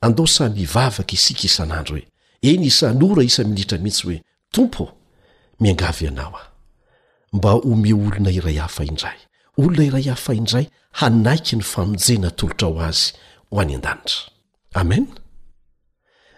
[0.00, 2.08] andosa mivavaka isika isanandro hoe
[2.42, 4.92] eny isa nora isa minitra mihitsy hoe tompo
[5.60, 6.48] miangavy anao aho
[7.32, 9.18] mba omeeo olona iray hafa indray
[9.58, 13.14] olona iray hafa indray hanaiky ny famonjena tolotra ao azy
[13.50, 14.26] ho any an-danitra
[14.74, 15.06] amen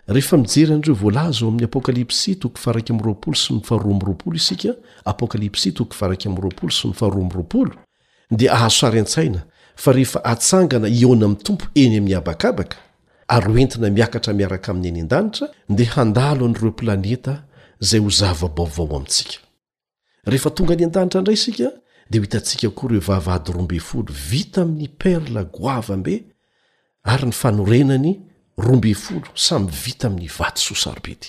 [0.08, 2.38] rehefa mijery andreo volaza oamin'ny apokalypsy s
[5.98, 7.70] ipaps 0
[8.30, 9.42] di ahaso aryantsaina
[9.76, 12.76] fa rehefa atsangana iona ami tompo eny amin'ny abakabaka
[13.28, 17.44] ary oentina miakatra miaraka aminy any an-danitra dea handalo nireo planeta
[17.80, 19.36] zay ho zavabaovao amintsika
[20.26, 21.70] rehefa tonga any an-danitra ndray isika
[22.10, 23.00] di ho hitantsika ko reo
[23.52, 23.68] rolo
[24.30, 26.24] vita ami'ny perla goava be
[27.02, 28.27] ary ny fanorenany
[28.58, 31.28] rombe folo samy vita amin'ny vaty sosarobety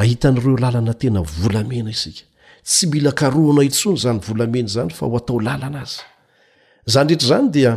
[0.00, 2.24] ahitan'ireo lalana tena volamena isika
[2.68, 6.02] tsy mila karoana intsony zany volamena zany fa ho atao lalana azy
[6.94, 7.72] zany ndrehetra zany dia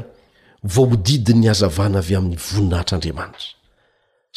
[0.74, 3.56] vao hodidin'ny hazavana avy amin'ny voninahitrandriamanitra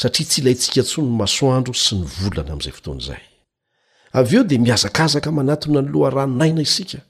[0.00, 3.22] satria tsy ilayntsika ntsony masoandro sy ny volana amn'izay fotoan'izay
[4.18, 7.00] av eo di miazakazaka manatiny ano loha ranonaina isika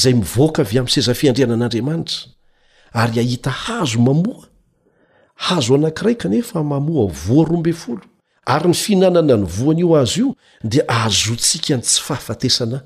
[0.00, 2.18] zay mivoaka avy am'ny sezafiandreanan'andriamanitra
[3.02, 4.49] ary ahita hazo mamoha
[5.40, 8.02] hazo anankiray kanefa mamoa voa rombe folo
[8.46, 10.34] ary ny fihinanana ny voana io azy io
[10.64, 12.82] dia ahazontsika ny tsy fahafatesana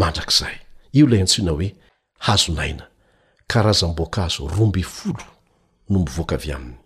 [0.00, 0.54] mandrak'zay
[0.96, 1.68] io ilay antsiana hoe
[2.26, 2.84] hazonaina
[3.52, 5.24] karazan-boaka azo rombe folo
[5.90, 6.76] no mivoaka vy aminy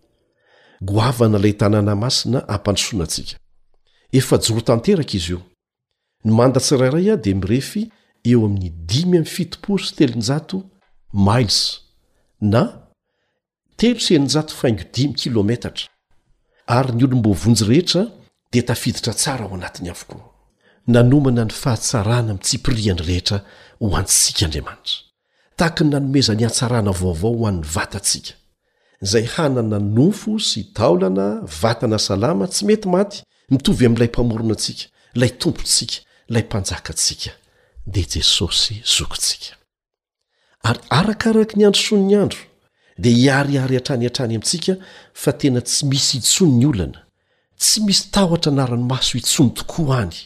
[0.80, 3.34] goavana ilay tanàna masina ampandosoanantsika
[4.18, 5.40] efa joro tanteraka izy io
[6.24, 7.82] ny mandatsirairay ah de mirefy
[8.24, 10.62] eo amin'ny dimy am'ny fitopo so telonjato
[11.12, 11.80] miles
[12.40, 12.89] na
[13.80, 15.88] telo senjato faingo dimy kilometatra
[16.78, 18.02] ary ny olom-boavonjy rehetra
[18.52, 20.20] dia tafiditra tsara ho anatiny avokoa
[20.92, 23.38] nanomana ny fahatsarana mitsipiriany rehetra
[23.80, 25.00] ho antsika andriamanitra
[25.58, 28.34] tahaka ny nanomezany hantsarana vaovao ho an'ny vatantsika
[29.04, 31.26] izay hana na nofo sy taolana
[31.62, 34.84] vatana salama tsy mety maty mitovy amin'ilay mpamorona antsika
[35.20, 35.96] lay tompontsika
[36.28, 37.30] ilay mpanjakantsika
[37.86, 39.56] dia jesosy zokontsika
[40.68, 42.44] ary arakaraka ny andro son ny andro
[43.00, 44.74] dea hiariary hatrany antrany amintsika
[45.14, 47.00] fa tena tsy misy hitsony ny olana
[47.60, 50.16] tsy misy tahotra anarany maso hitsony tokoa any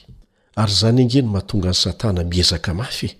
[0.62, 3.10] ary zany angeny mahatonga any satana miezaka mafye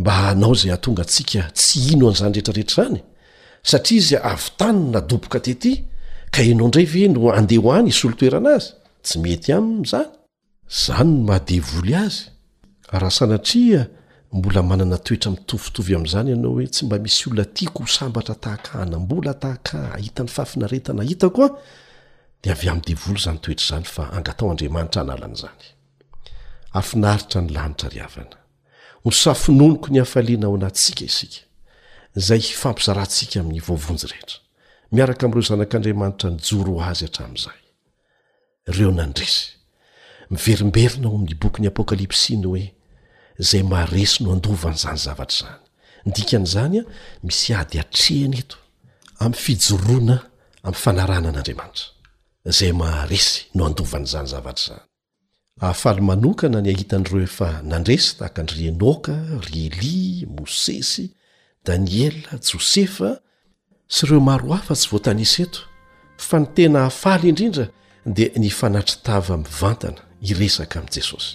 [0.00, 3.00] mba hanao zay ahatonga antsika tsy ino an'izany retrarehetra rany
[3.70, 5.72] satria izy avy tanyy nadoboka tety
[6.32, 8.68] ka ianao indray ve no andeha ho any isolo toerana azy
[9.04, 10.08] tsy mety aminyzany
[10.84, 12.22] zany no mahadevoly azy
[13.02, 13.82] rasanatria
[14.32, 18.78] mbola manana toetra mitovitovy am'izany ianao hoe tsy mba misy olona tiako h sambatra tahaka
[18.78, 21.48] hahnambola tahakah hita ny fafinaretana hitakoa
[22.44, 25.64] de avy am'ndevolo zany toetra zany fa angatao andriamanitra analan'zany
[26.72, 28.36] afinaritra ny lanitra ry avana
[29.04, 31.38] hosafinoniko ny afaiana aho na tsika isika
[32.16, 34.38] zay fampizaransika amin'ny voavonjy rehetra
[34.92, 37.58] miaraka am'reo zanak'andramanitra nyjoro azy atram'zay
[38.76, 39.56] reo nandrisy
[40.30, 42.74] miverimberinao amin'ny bokyny apôkalipsiny hoe
[43.38, 46.82] zay maharesy no andovany izany zavatra izany ndikan'izany a
[47.24, 48.56] misy ady atrehana eto
[49.20, 50.16] amin'ny fijoroana
[50.66, 51.86] amin'ny fanarana an'andriamanitra
[52.58, 54.86] zay maharesy no andovan'izany zavatra izany
[55.64, 59.14] ahafaly manokana ny ahitan'ireo efa nandresy tahaka anry enoka
[59.46, 61.04] ry elia mosesy
[61.66, 63.10] daniela jôsefa
[63.94, 65.60] sy ireo maro afa sy voatanisaeto
[66.28, 67.64] fa ny tena hahafaly indrindra
[68.16, 71.30] dia ny fanatritava mivantana iresaka amin'i jesosy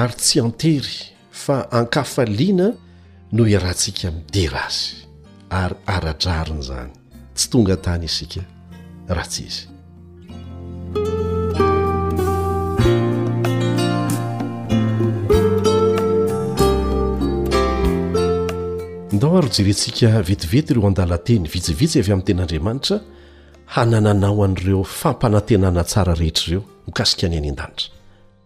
[0.00, 2.72] ary tsy antery fa ankafaliana
[3.32, 4.96] no iarahantsika miderazy
[5.50, 6.90] ary ara-drarinyzany
[7.34, 8.40] tsy tonga atany isika
[9.08, 9.66] raha tsizy
[19.12, 23.00] ndao arojerentsika vetivety ireo andala teny vitsivitsy avy amin'ny tenaandriamanitra
[23.74, 27.88] hanananao an'reo fampanatenana tsara rehetrareo mikasika any any in-danitra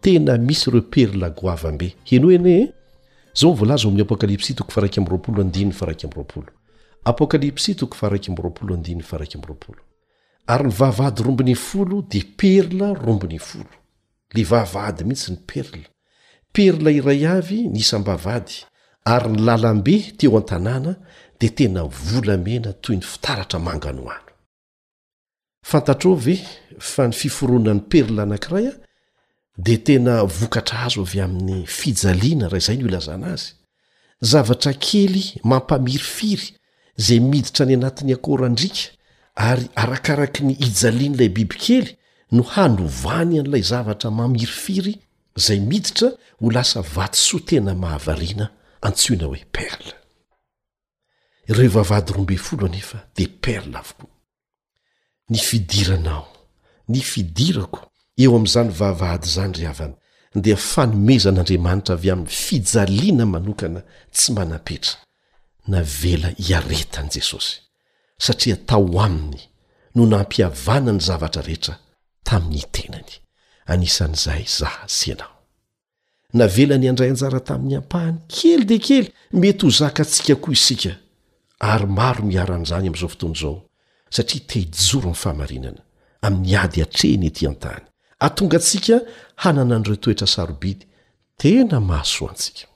[0.00, 2.72] tena misy repery la goave mbe heno eny e?
[3.34, 4.74] oklps
[8.02, 8.20] ary
[10.58, 13.64] nyvavady rombony folo dia perla rombony folo
[14.34, 15.84] le vavady mihitsy ny perla
[16.52, 18.64] perla iray avy nsam-bavady
[19.06, 20.96] ary nylalambe teo an-tanàna
[21.38, 26.40] dia tena volamena toy ny fitaratra mangano anotato ve
[26.78, 28.72] fa ny fiforoanany perla anankiraya
[29.62, 33.46] di tena vokatra azo avy amin'ny fijaliana raha izay no ilazana azy
[34.30, 35.16] zavatra kely
[35.50, 36.46] mampamiry firy
[37.00, 38.82] izay miditra ny anatin'ny akoraandrika
[39.48, 41.88] ary arakaraka ny hijaliana ilay bibikely
[42.36, 44.94] no hanovany an'ilay zavatra mamiry firy
[45.38, 46.08] izay miditra
[46.40, 48.46] ho lasa vaty soa tena mahavariana
[48.86, 49.94] antsoina hoe perla
[51.50, 56.24] ireovavady roambe folo anefa de perla avokoa fidiranao
[57.20, 57.89] idirako
[58.22, 59.96] eo amin'izany vahavahady izany ry havana
[60.44, 63.80] dia fanomezan'andriamanitra avy amin'ny fijaliana manokana
[64.16, 64.94] tsy manampetra
[65.72, 67.52] na vela hiaretan' jesosy
[68.24, 69.40] satria tao aminy
[69.94, 71.74] no nampihavana ny zavatra rehetra
[72.28, 73.12] tamin'ny tenany
[73.72, 75.34] anisan'izay zaha sy ianao
[76.38, 79.06] na vela ny andray anjara tamin'ny ampahany kely di kely
[79.40, 80.92] mety ho zakatsika koa isika
[81.72, 83.56] ary maro miaran'izany ami'izao fotona izao
[84.14, 85.82] satria tehijoro ny fahamarinana
[86.26, 87.84] amin'ny ady atrehny ety an-tany
[88.20, 88.96] atonga atsika
[89.42, 90.84] hanananireo toetra sarobidy
[91.38, 92.66] tena mahasoantsika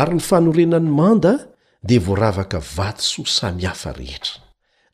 [0.00, 1.32] ary ny fanorenany manda
[1.82, 4.38] de voaravaka vatyso samyhafa rehetra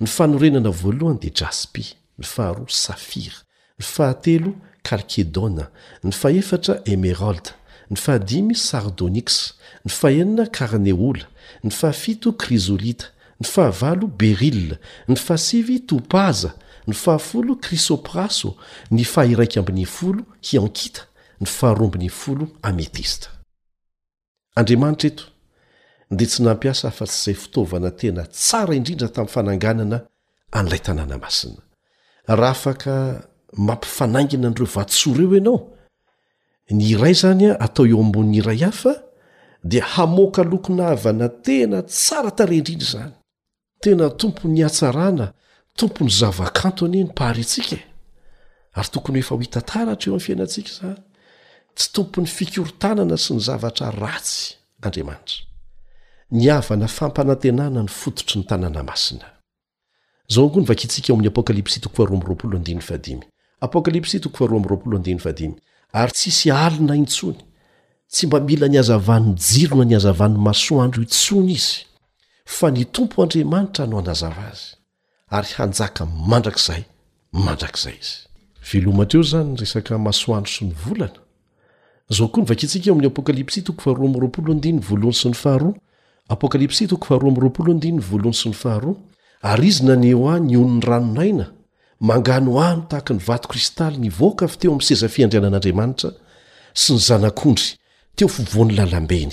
[0.00, 1.84] ny fahnorenana voalohany di jaspy
[2.18, 3.38] ny faharoa safira
[3.78, 4.52] ny fahatelo
[4.82, 5.64] kalkedona
[6.04, 7.52] ny fahefatra emerald
[7.90, 9.54] ny fahadimy sardôniks
[9.86, 11.26] ny fahenina karneola
[11.64, 13.06] ny fahafito krizolita
[13.40, 14.78] ny fahavalo berilla
[15.08, 16.54] ny fahasivy topaza
[16.86, 18.56] ny fahafolo krisopraso
[18.90, 21.02] ny faahiraik ambin'ni folo hiankita
[21.40, 23.28] ny faharoambin'ni folo ametista
[24.56, 25.24] andriamanitra eto
[26.10, 29.98] nde tsy nampiasa afa-tsy izay fitaovana tena tsara indrindra tamin'ny fananganana
[30.58, 31.60] an'ilay tanàna masina
[32.40, 32.94] raha afaka
[33.68, 35.75] mampifanaingina n'ireo vatosoa reo ianao
[36.74, 39.02] ny iray zanya atao eo ambonin'ny iray hafa
[39.64, 43.12] dia hamoaka lokonavana tena tsara tare indrindra zany
[43.82, 45.32] tena tompony atsarana
[45.78, 47.80] tompony zavakanto nye ny pahry ntsika e.
[48.74, 50.98] ary tokony hoefa ho hitantaratra eo am'ny fiainantsika zany
[51.76, 55.38] tsy tompony fikorotanana sy ny zavatra ratsy andriamanitra
[56.30, 59.30] ny avana fampanantenana ny fototry ny tanana masina'
[65.92, 67.38] ary tsisy alina intsony
[68.10, 71.80] tsy mba mila nihazavanyjirona ny hazavany masoandro intsony izy
[72.56, 74.62] fa ny tompo andriamanitra hano anazava azy
[75.36, 76.82] ary hanjaka mandrakzay
[77.32, 77.98] mandrakzay
[78.64, 82.42] izyoeo zan reska masoandro sy ny volnaao koa
[86.42, 88.54] nkiao' s ny
[89.42, 89.90] aharyizn
[92.00, 96.10] mangano ano tahaka ny vatokristaly ny voaka fy teo amin'nyseza fiandrianan'andriamanitra
[96.82, 97.68] sy ny zanak'ondry
[98.16, 99.32] teo fovony lalambeny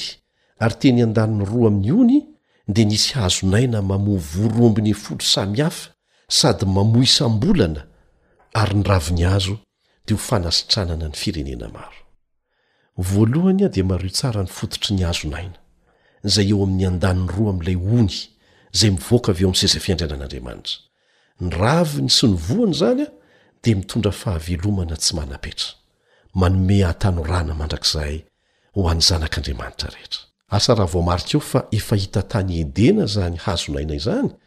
[0.64, 2.18] ary teny a-dann'ny roa amin'nyony
[2.76, 5.90] di nisy azonaina mamo vorombnyflo sahafa
[6.40, 7.82] sady mamo isam-bolana
[8.62, 9.56] ary ny raviny azo
[10.08, 15.58] de ho fanasitranana ny firenena maronya di mario tsara nyfototry ny azonaina
[16.34, 18.16] zay eo amin'ny andann'ny ro am'lay ony
[18.80, 20.64] zay mivaka veoam'nysezafiandrianan'aaatra
[21.44, 23.08] nyraviny sy nyvoany zany a
[23.64, 25.68] de mitondra fahavelomana tsy manapetra
[26.40, 28.16] manome ahatano rana mandrakzay
[28.76, 30.20] ho an'ny zanak'andriamanitra reheta
[30.58, 34.40] asa havoaia eo fa e hit tany edea zany hazonaina izanygn ehe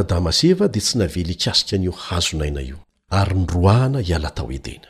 [0.00, 4.84] yadamas e de tsy naelyai nio hzonaina ioaynh la tao eea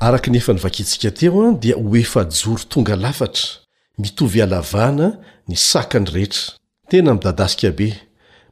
[0.00, 3.48] araki nefa nivakintsika teo a dia ho efa joro tonga lafatra
[3.98, 5.18] mitovy ialavana
[5.48, 6.54] ni sakany rehetra
[6.90, 7.94] tena mydadasika be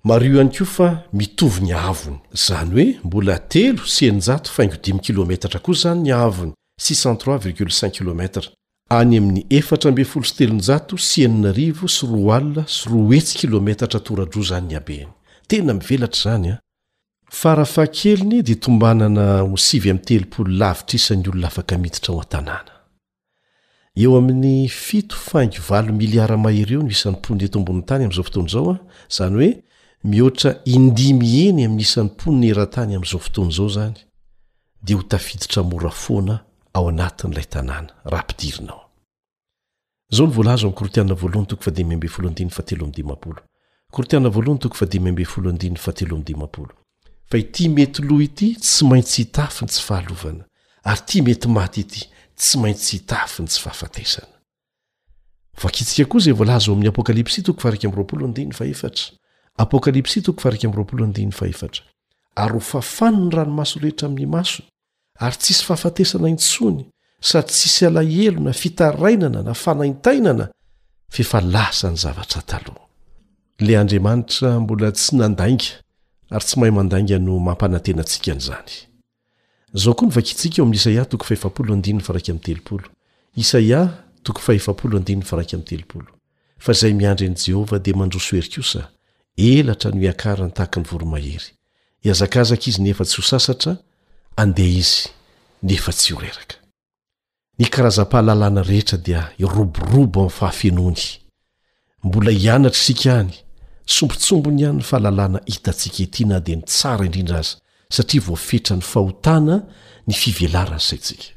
[0.05, 5.01] mario iany k io fa mitovy ny avony zany oe mbola telo senj faigo d5
[5.01, 8.49] kilometatra koa zany ny avony 63,5 kilometra
[8.89, 14.01] any amin'ny efatra be folo stelonjao sy aninari sy ro alna sy ro etsy kilometatra
[14.01, 15.07] toradro zany yabeny
[15.49, 16.59] tena mivelatra zanya
[17.43, 20.49] rahafahkelny dia tombanana osiytelitr
[20.95, 22.72] isany olona afakamiditra ho an-tanàna
[23.97, 28.78] eo amin'ny fito fangy valo miliaramareo no isanypontombony tany amzao foton zao a
[29.11, 29.51] zany oe
[30.05, 33.97] mihoatra indimy eny amin'y isan'nypony erantany amzao fotony zao zany
[34.82, 36.47] dia ho tafiditra mora fona
[36.79, 38.83] ao anatiny lay tanàna rahapidirinao
[40.14, 41.03] zao nyvolazotia
[47.31, 50.45] a ty mety loh ity tsy maintsy hitafiny tsy fahalovana
[50.85, 52.03] ary ty mety maty ity
[52.37, 54.37] tsy maintsy hitafiny tsy fahafatesana
[55.62, 57.41] vakitsika koa zay volazoami'ny apokalpsy
[59.61, 60.66] apkalpsy
[62.35, 64.62] ary ho fafano ny ranomaso rehetra aminy maso
[65.20, 66.84] ary tsisy fahafatesana intsony
[67.20, 70.48] sady tsisy ialahelo na fitarainana na fanaintainana
[71.10, 75.64] fefalasany zavatra thl andriamanitra mbola tsy nandainga
[76.30, 78.72] ary tsy mahay mandanga no mampanantenantsikanzany
[79.74, 80.72] zao koa nvakitsika eom
[83.50, 83.88] sai0
[86.68, 88.88] a zay miandrnyjehovah d mandroso erykosa
[89.36, 91.50] eltra no iakarany tahak nyvoromahery
[92.02, 93.76] iazakazaka izy efa tsy ho sasatra
[94.43, 95.09] andeha izy
[95.68, 96.57] nefa tsy horeraka
[97.59, 101.05] ny karaza-pahalalàna rehetra dia iroborobo amin'ny fahafenony
[102.07, 103.32] mbola hianatra isika any
[103.95, 107.55] sombotsombony ihany ny faalalàna hitantsika ety na dia ny tsara indrindra aza
[107.97, 109.57] satria voafetra ny fahotana
[110.09, 111.28] ny fivelarany saitsika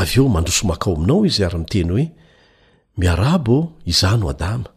[0.00, 2.06] av eo mandrosomakao aminao izy arymiteny hoe
[2.98, 3.56] miarabo
[3.92, 4.68] izano adama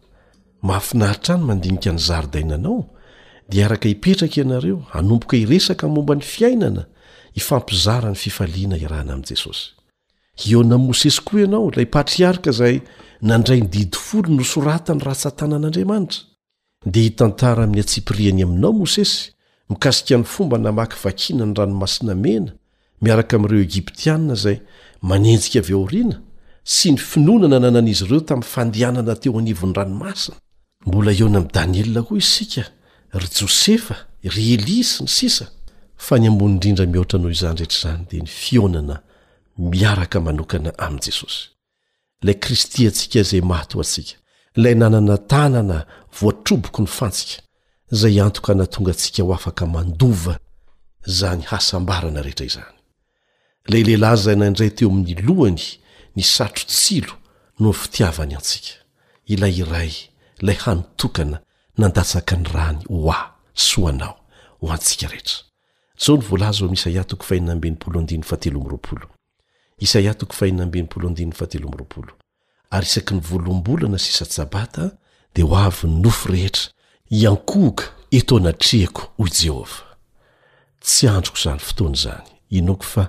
[0.62, 2.78] mahafinaritra any mandinika ny zarodainanao
[3.50, 6.84] de araka ipetraka ianareo anomboka iresaka momba ny fiainana
[7.36, 9.64] ifampizara ny fifaliana irahna amin' jesosy
[10.46, 12.82] ionamosesy koa ianao la patriarika zay
[13.28, 16.24] nandray nydidifolo nosoratany rahatsantanan'andriamanitra
[16.92, 19.22] dia hitantara amin'ny atsipriany aminao mosesy
[19.70, 22.50] mikasika n'ny fomba namaky vakiana ny ranomasinamena
[23.04, 24.58] miaraka amin'ireo egiptianina zay
[25.10, 26.18] manenjika avy oriana
[26.76, 30.38] sy ny finonana nanan'izy ireo tamin'ny fandehanana teo anivon'ny ranomasina
[30.88, 32.64] mbola eona amin'ny danielaho isika
[33.20, 33.96] ry josefa
[34.34, 35.46] ry elia sy ny sisa
[36.06, 38.96] fa ny ambonyindrindra mihoatra no izany rehetraizany dia ny fionana
[39.58, 41.59] miaraka manokana amin'i jesosy
[42.24, 44.18] lay kristy atsika izay mato atsika
[44.58, 45.78] ilay nanana tanana
[46.22, 47.40] voatroboko ny fantsika
[48.00, 50.36] zay antokana tonga antsika ho afaka mandova
[51.18, 52.76] zany hasambarana rehetra izany
[53.72, 55.62] lay lehilahy zay naindray teo amin'ny lohany
[56.16, 57.14] ny satro tsilo
[57.62, 58.72] no fitiavany antsika
[59.34, 59.92] ilay iray
[60.42, 61.38] ilay hanontokana
[61.80, 64.16] nandatsaka ny rany ho a soanao
[64.62, 65.38] ho antsika rehetra
[66.06, 69.08] zao ny voalazao misaiatoko fainnamben'nyplodiny tr
[69.80, 72.12] isaia toko fahinamben'nypolondinn fatelooropolo
[72.72, 74.84] ary isaky ny voalombolana sisatysabata
[75.36, 76.68] de ho avy ny nofo rehetra
[77.22, 77.86] iankohoka
[78.20, 79.80] eto anatrehako ho jehovah
[80.86, 82.24] tsy androko zany fotoany izany
[82.58, 83.04] inoko fa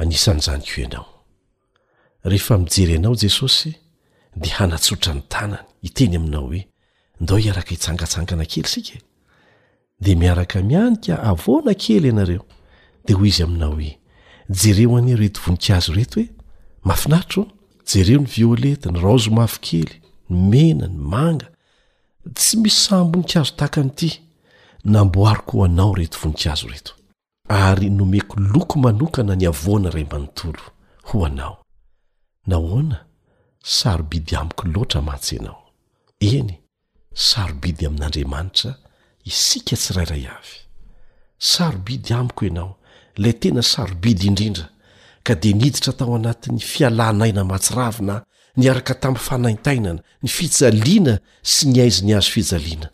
[0.00, 1.06] anisan'izany ko ianao
[2.24, 3.72] rehefa mijery ianao jesosy
[4.36, 6.62] de hanatsotra ny tanany iteny aminao hoe
[7.20, 8.98] ndao hiaraka hitsangatsangana kely sika
[10.00, 12.44] de miaraka mianika avona kely ianareo
[13.06, 13.98] de ho izy aminao e
[14.60, 16.28] jereo aniero etovoninkazo reto hoe
[16.84, 17.46] mafinaitro
[17.92, 20.00] jereo ny violeta ny raozomafykely
[20.30, 21.48] ny mena ny manga
[22.34, 24.10] tsy misy saamboninkazo tahaka n'ity
[24.84, 26.92] namboariko ho anao retovoninkazo reto
[27.48, 30.62] ary nomeko loko manokana ny avoana ray mbanontolo
[31.08, 31.56] ho anao
[32.46, 33.04] nahoana
[33.62, 35.64] sarobidy amiko loatra mantsy ianao
[36.20, 36.58] eny
[37.14, 38.74] sarobidy amin'andriamanitra
[39.24, 40.56] isika tsy rayray avy
[41.38, 42.76] sarobidy amiko ianao
[43.16, 44.68] lay tena sarobidy indrindra
[45.22, 48.14] ka di niditra tao anatin'ny fialanaina matsiravina
[48.58, 51.14] ny araka tamin'ny fanaintainana ny fijaliana
[51.52, 52.88] sy ny aizi ny azo fijaliana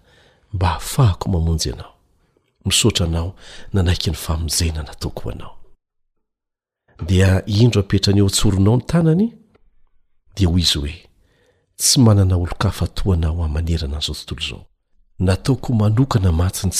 [0.52, 3.34] mba ahafahako mamonjyianaonyo
[7.62, 9.32] indro apetranyo sornao ny tanany
[10.36, 10.96] dia hoy zy oey
[11.98, 12.32] naony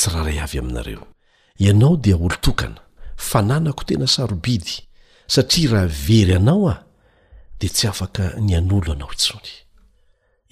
[0.02, 0.40] haay
[1.60, 2.78] ainonodiaolotokana
[3.18, 4.70] fananako tena sarobidy
[5.26, 6.82] satria raha very anao a
[7.60, 9.52] de tsy afaka ny an'olo anao itsony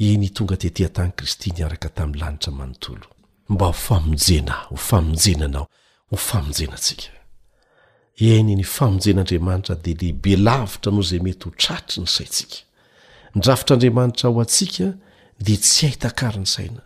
[0.06, 3.06] eny tonga tetea-tany kristy ny araka tamin'ny lanitra manontolo
[3.48, 5.66] mba hofamonjena ho famonjena anao
[6.10, 7.08] ho famonjenantsika
[8.18, 12.56] eny ny famonjen'andriamanitra de lehibe lavitra noho zay mety ho tratry ny saitsika
[13.38, 14.90] nrafitr'andriamanitra aho antsika
[15.40, 16.82] de tsy hahitakary ny saina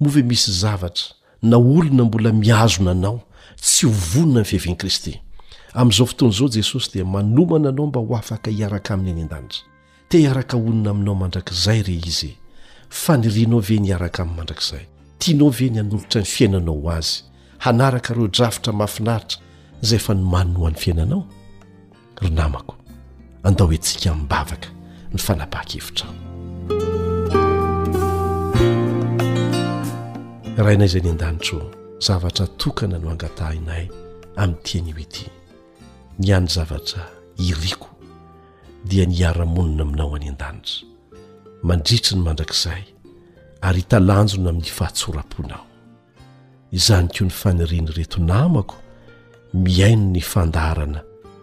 [0.00, 3.22] moa ve misy zavatra na olona mbola miazona anao
[3.56, 5.14] tsy hovonona ny fiheviani kristy
[5.74, 9.62] amin'izao fotony izao jesosy dia manomana anao mba ho afaka hiaraka aminy any an-danitra
[10.08, 12.32] tehiaraka onina aminao mandrakzay re izy
[12.88, 14.84] fa nirinao ve nyaraka amin'ny mandrakizay
[15.18, 17.12] tianao ve ny anoritra ny fiainanao azy
[17.58, 19.38] hanaraka reo drafitra mahafinaritra
[19.82, 21.24] izay efa nomanono ho an'ny fiainanao
[22.20, 22.74] ry namako
[23.42, 24.68] anda hoeantsika min'nybavaka
[25.12, 26.12] ny fanapaha-kevitrao
[30.56, 33.88] rainay izay ny an-danitra zavatra tokana no angatahinay
[34.36, 35.26] amin'ny tianyio ity
[36.18, 37.88] ny any zavatra iriako
[38.84, 40.84] dia nihara-monina aminao any an-danitra
[41.62, 42.82] mandritrany mandrakizay
[43.62, 45.64] ary hitalanjona amin'ny fahatsoram-ponao
[46.72, 48.76] izany keoa ny faniriany reto namako
[49.54, 51.00] miaino ny fandarana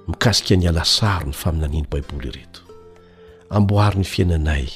[0.08, 2.62] mikasika ny alasaro ny faminaniany baiboly ireto
[3.50, 4.70] amboary ny fiainanay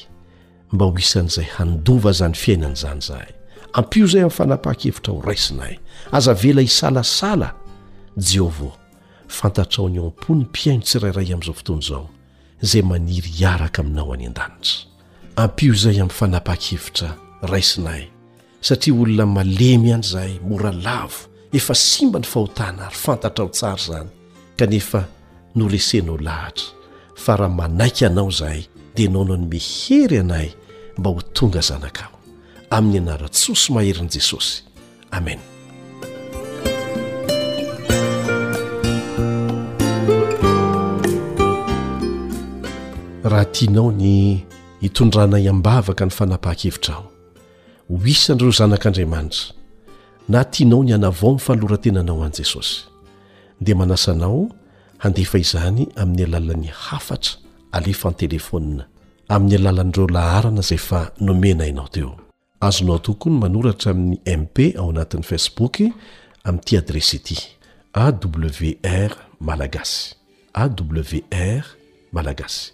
[0.73, 3.36] mba ho isan'izay handova izany fiainan'izany izahay
[3.73, 5.77] ampio izay ami'ny fanapaha-khevitra ho raisinay
[6.11, 7.53] aza vela hisalasala
[8.17, 8.77] jehovao
[9.27, 12.09] fantatrao ny o ampo ny mpiaino tsirairay amin'izao fotoany izao
[12.61, 14.75] zay maniry hiaraka aminao any an-danitra
[15.35, 17.09] ampio izay amin'ny fanapa-kevitra
[17.41, 18.03] raisinay
[18.61, 23.77] satria olona malemy any izaay mora lavo efa simba ny fahotana ary fantatra ao tsara
[23.85, 24.09] izany
[24.57, 25.03] kanefa
[25.55, 26.65] noresenao lahatra
[27.15, 28.63] fa raha manaiky anao zahay
[28.95, 30.49] dia naono ny mehery anay
[30.97, 32.16] mba ho tonga zanakao
[32.69, 34.63] amin'ny anara-tsoso maherin' jesosy
[35.13, 35.39] amen
[43.23, 44.43] raha tianao ny
[44.83, 47.07] hitondrana iambavaka ny fanapaha-kevitra aho
[47.87, 49.55] ho isan'ireo zanak'andriamanitra
[50.29, 52.83] na tianao ny anavao mn'fanalorantenanao an'i jesosy
[53.63, 54.51] dia manasanao
[54.99, 57.31] handefa izany amin'ny alalan'ny hafatra
[57.71, 58.83] alefa ny telefonina
[59.31, 62.26] amin'ny alalan'ireo laharana izay fa nomena inao teo
[62.59, 65.75] azono tokony manoratra amin'ny mp ao anatin'i facebook
[66.43, 67.37] amin'ity adresy ity
[68.01, 70.15] awr malagasy
[70.61, 71.63] awr
[72.11, 72.71] malagasy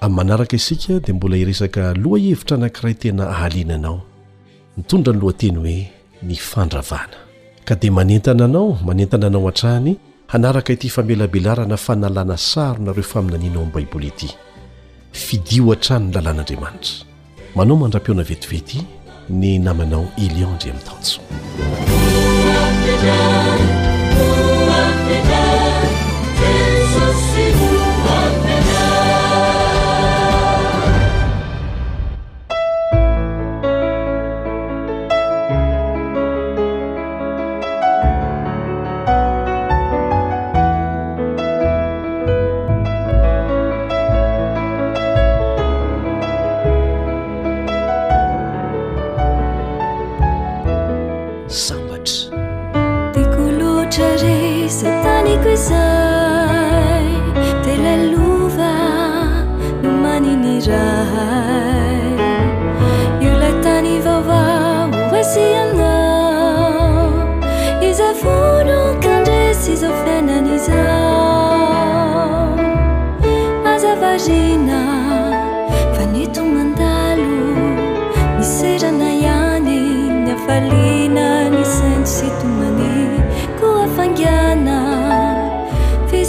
[0.00, 4.02] amin'y manaraka isika dia mbola hiresaka loha hevitra anankiray tena ahaliananao
[4.76, 5.90] nitondra ny lohateny hoe
[6.22, 7.16] ny fandravana
[7.64, 9.96] ka dia manentananao manentana anao an-trany
[10.26, 14.28] hanaraka ity famelabelarana fanalàna saro nareo faminanianao amin'n' baiboly ity
[15.12, 16.94] fidio an-trany ny lalàn'andriamanitra
[17.56, 18.78] manao mandram-piona vetivety
[19.30, 21.20] 你 i nameną ilią ziem tacu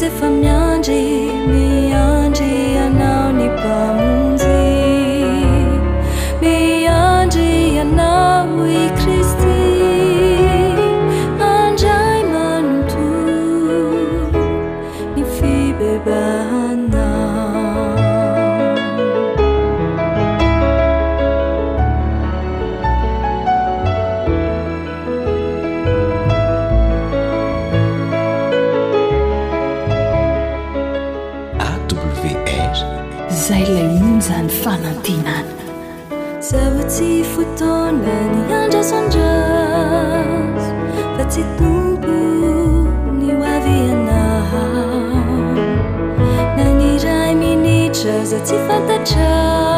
[0.10, 0.90] فمج
[38.90, 40.24] sandra
[41.16, 42.18] fa tsy tonko
[43.20, 44.64] ny oavianaha
[46.58, 49.78] nani rai minitra zatsy fatatra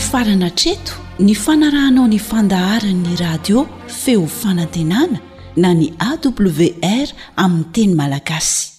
[0.00, 3.66] farana treto ny fanarahnao ny fandaharanyny radio
[3.98, 5.20] feo fanantenana
[5.60, 8.72] na ny awr aminny teny malagasy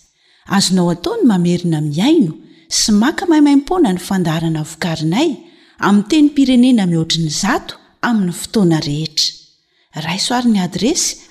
[0.57, 2.33] azonao ataony mamerina miaino
[2.67, 5.35] sy maka maimaimpona ny fandaharana vokarinay
[5.85, 9.33] amin teny pirenena mihoatriny zato amin'ny fotoana rehetra
[10.09, 11.18] rasoarin'ny adresy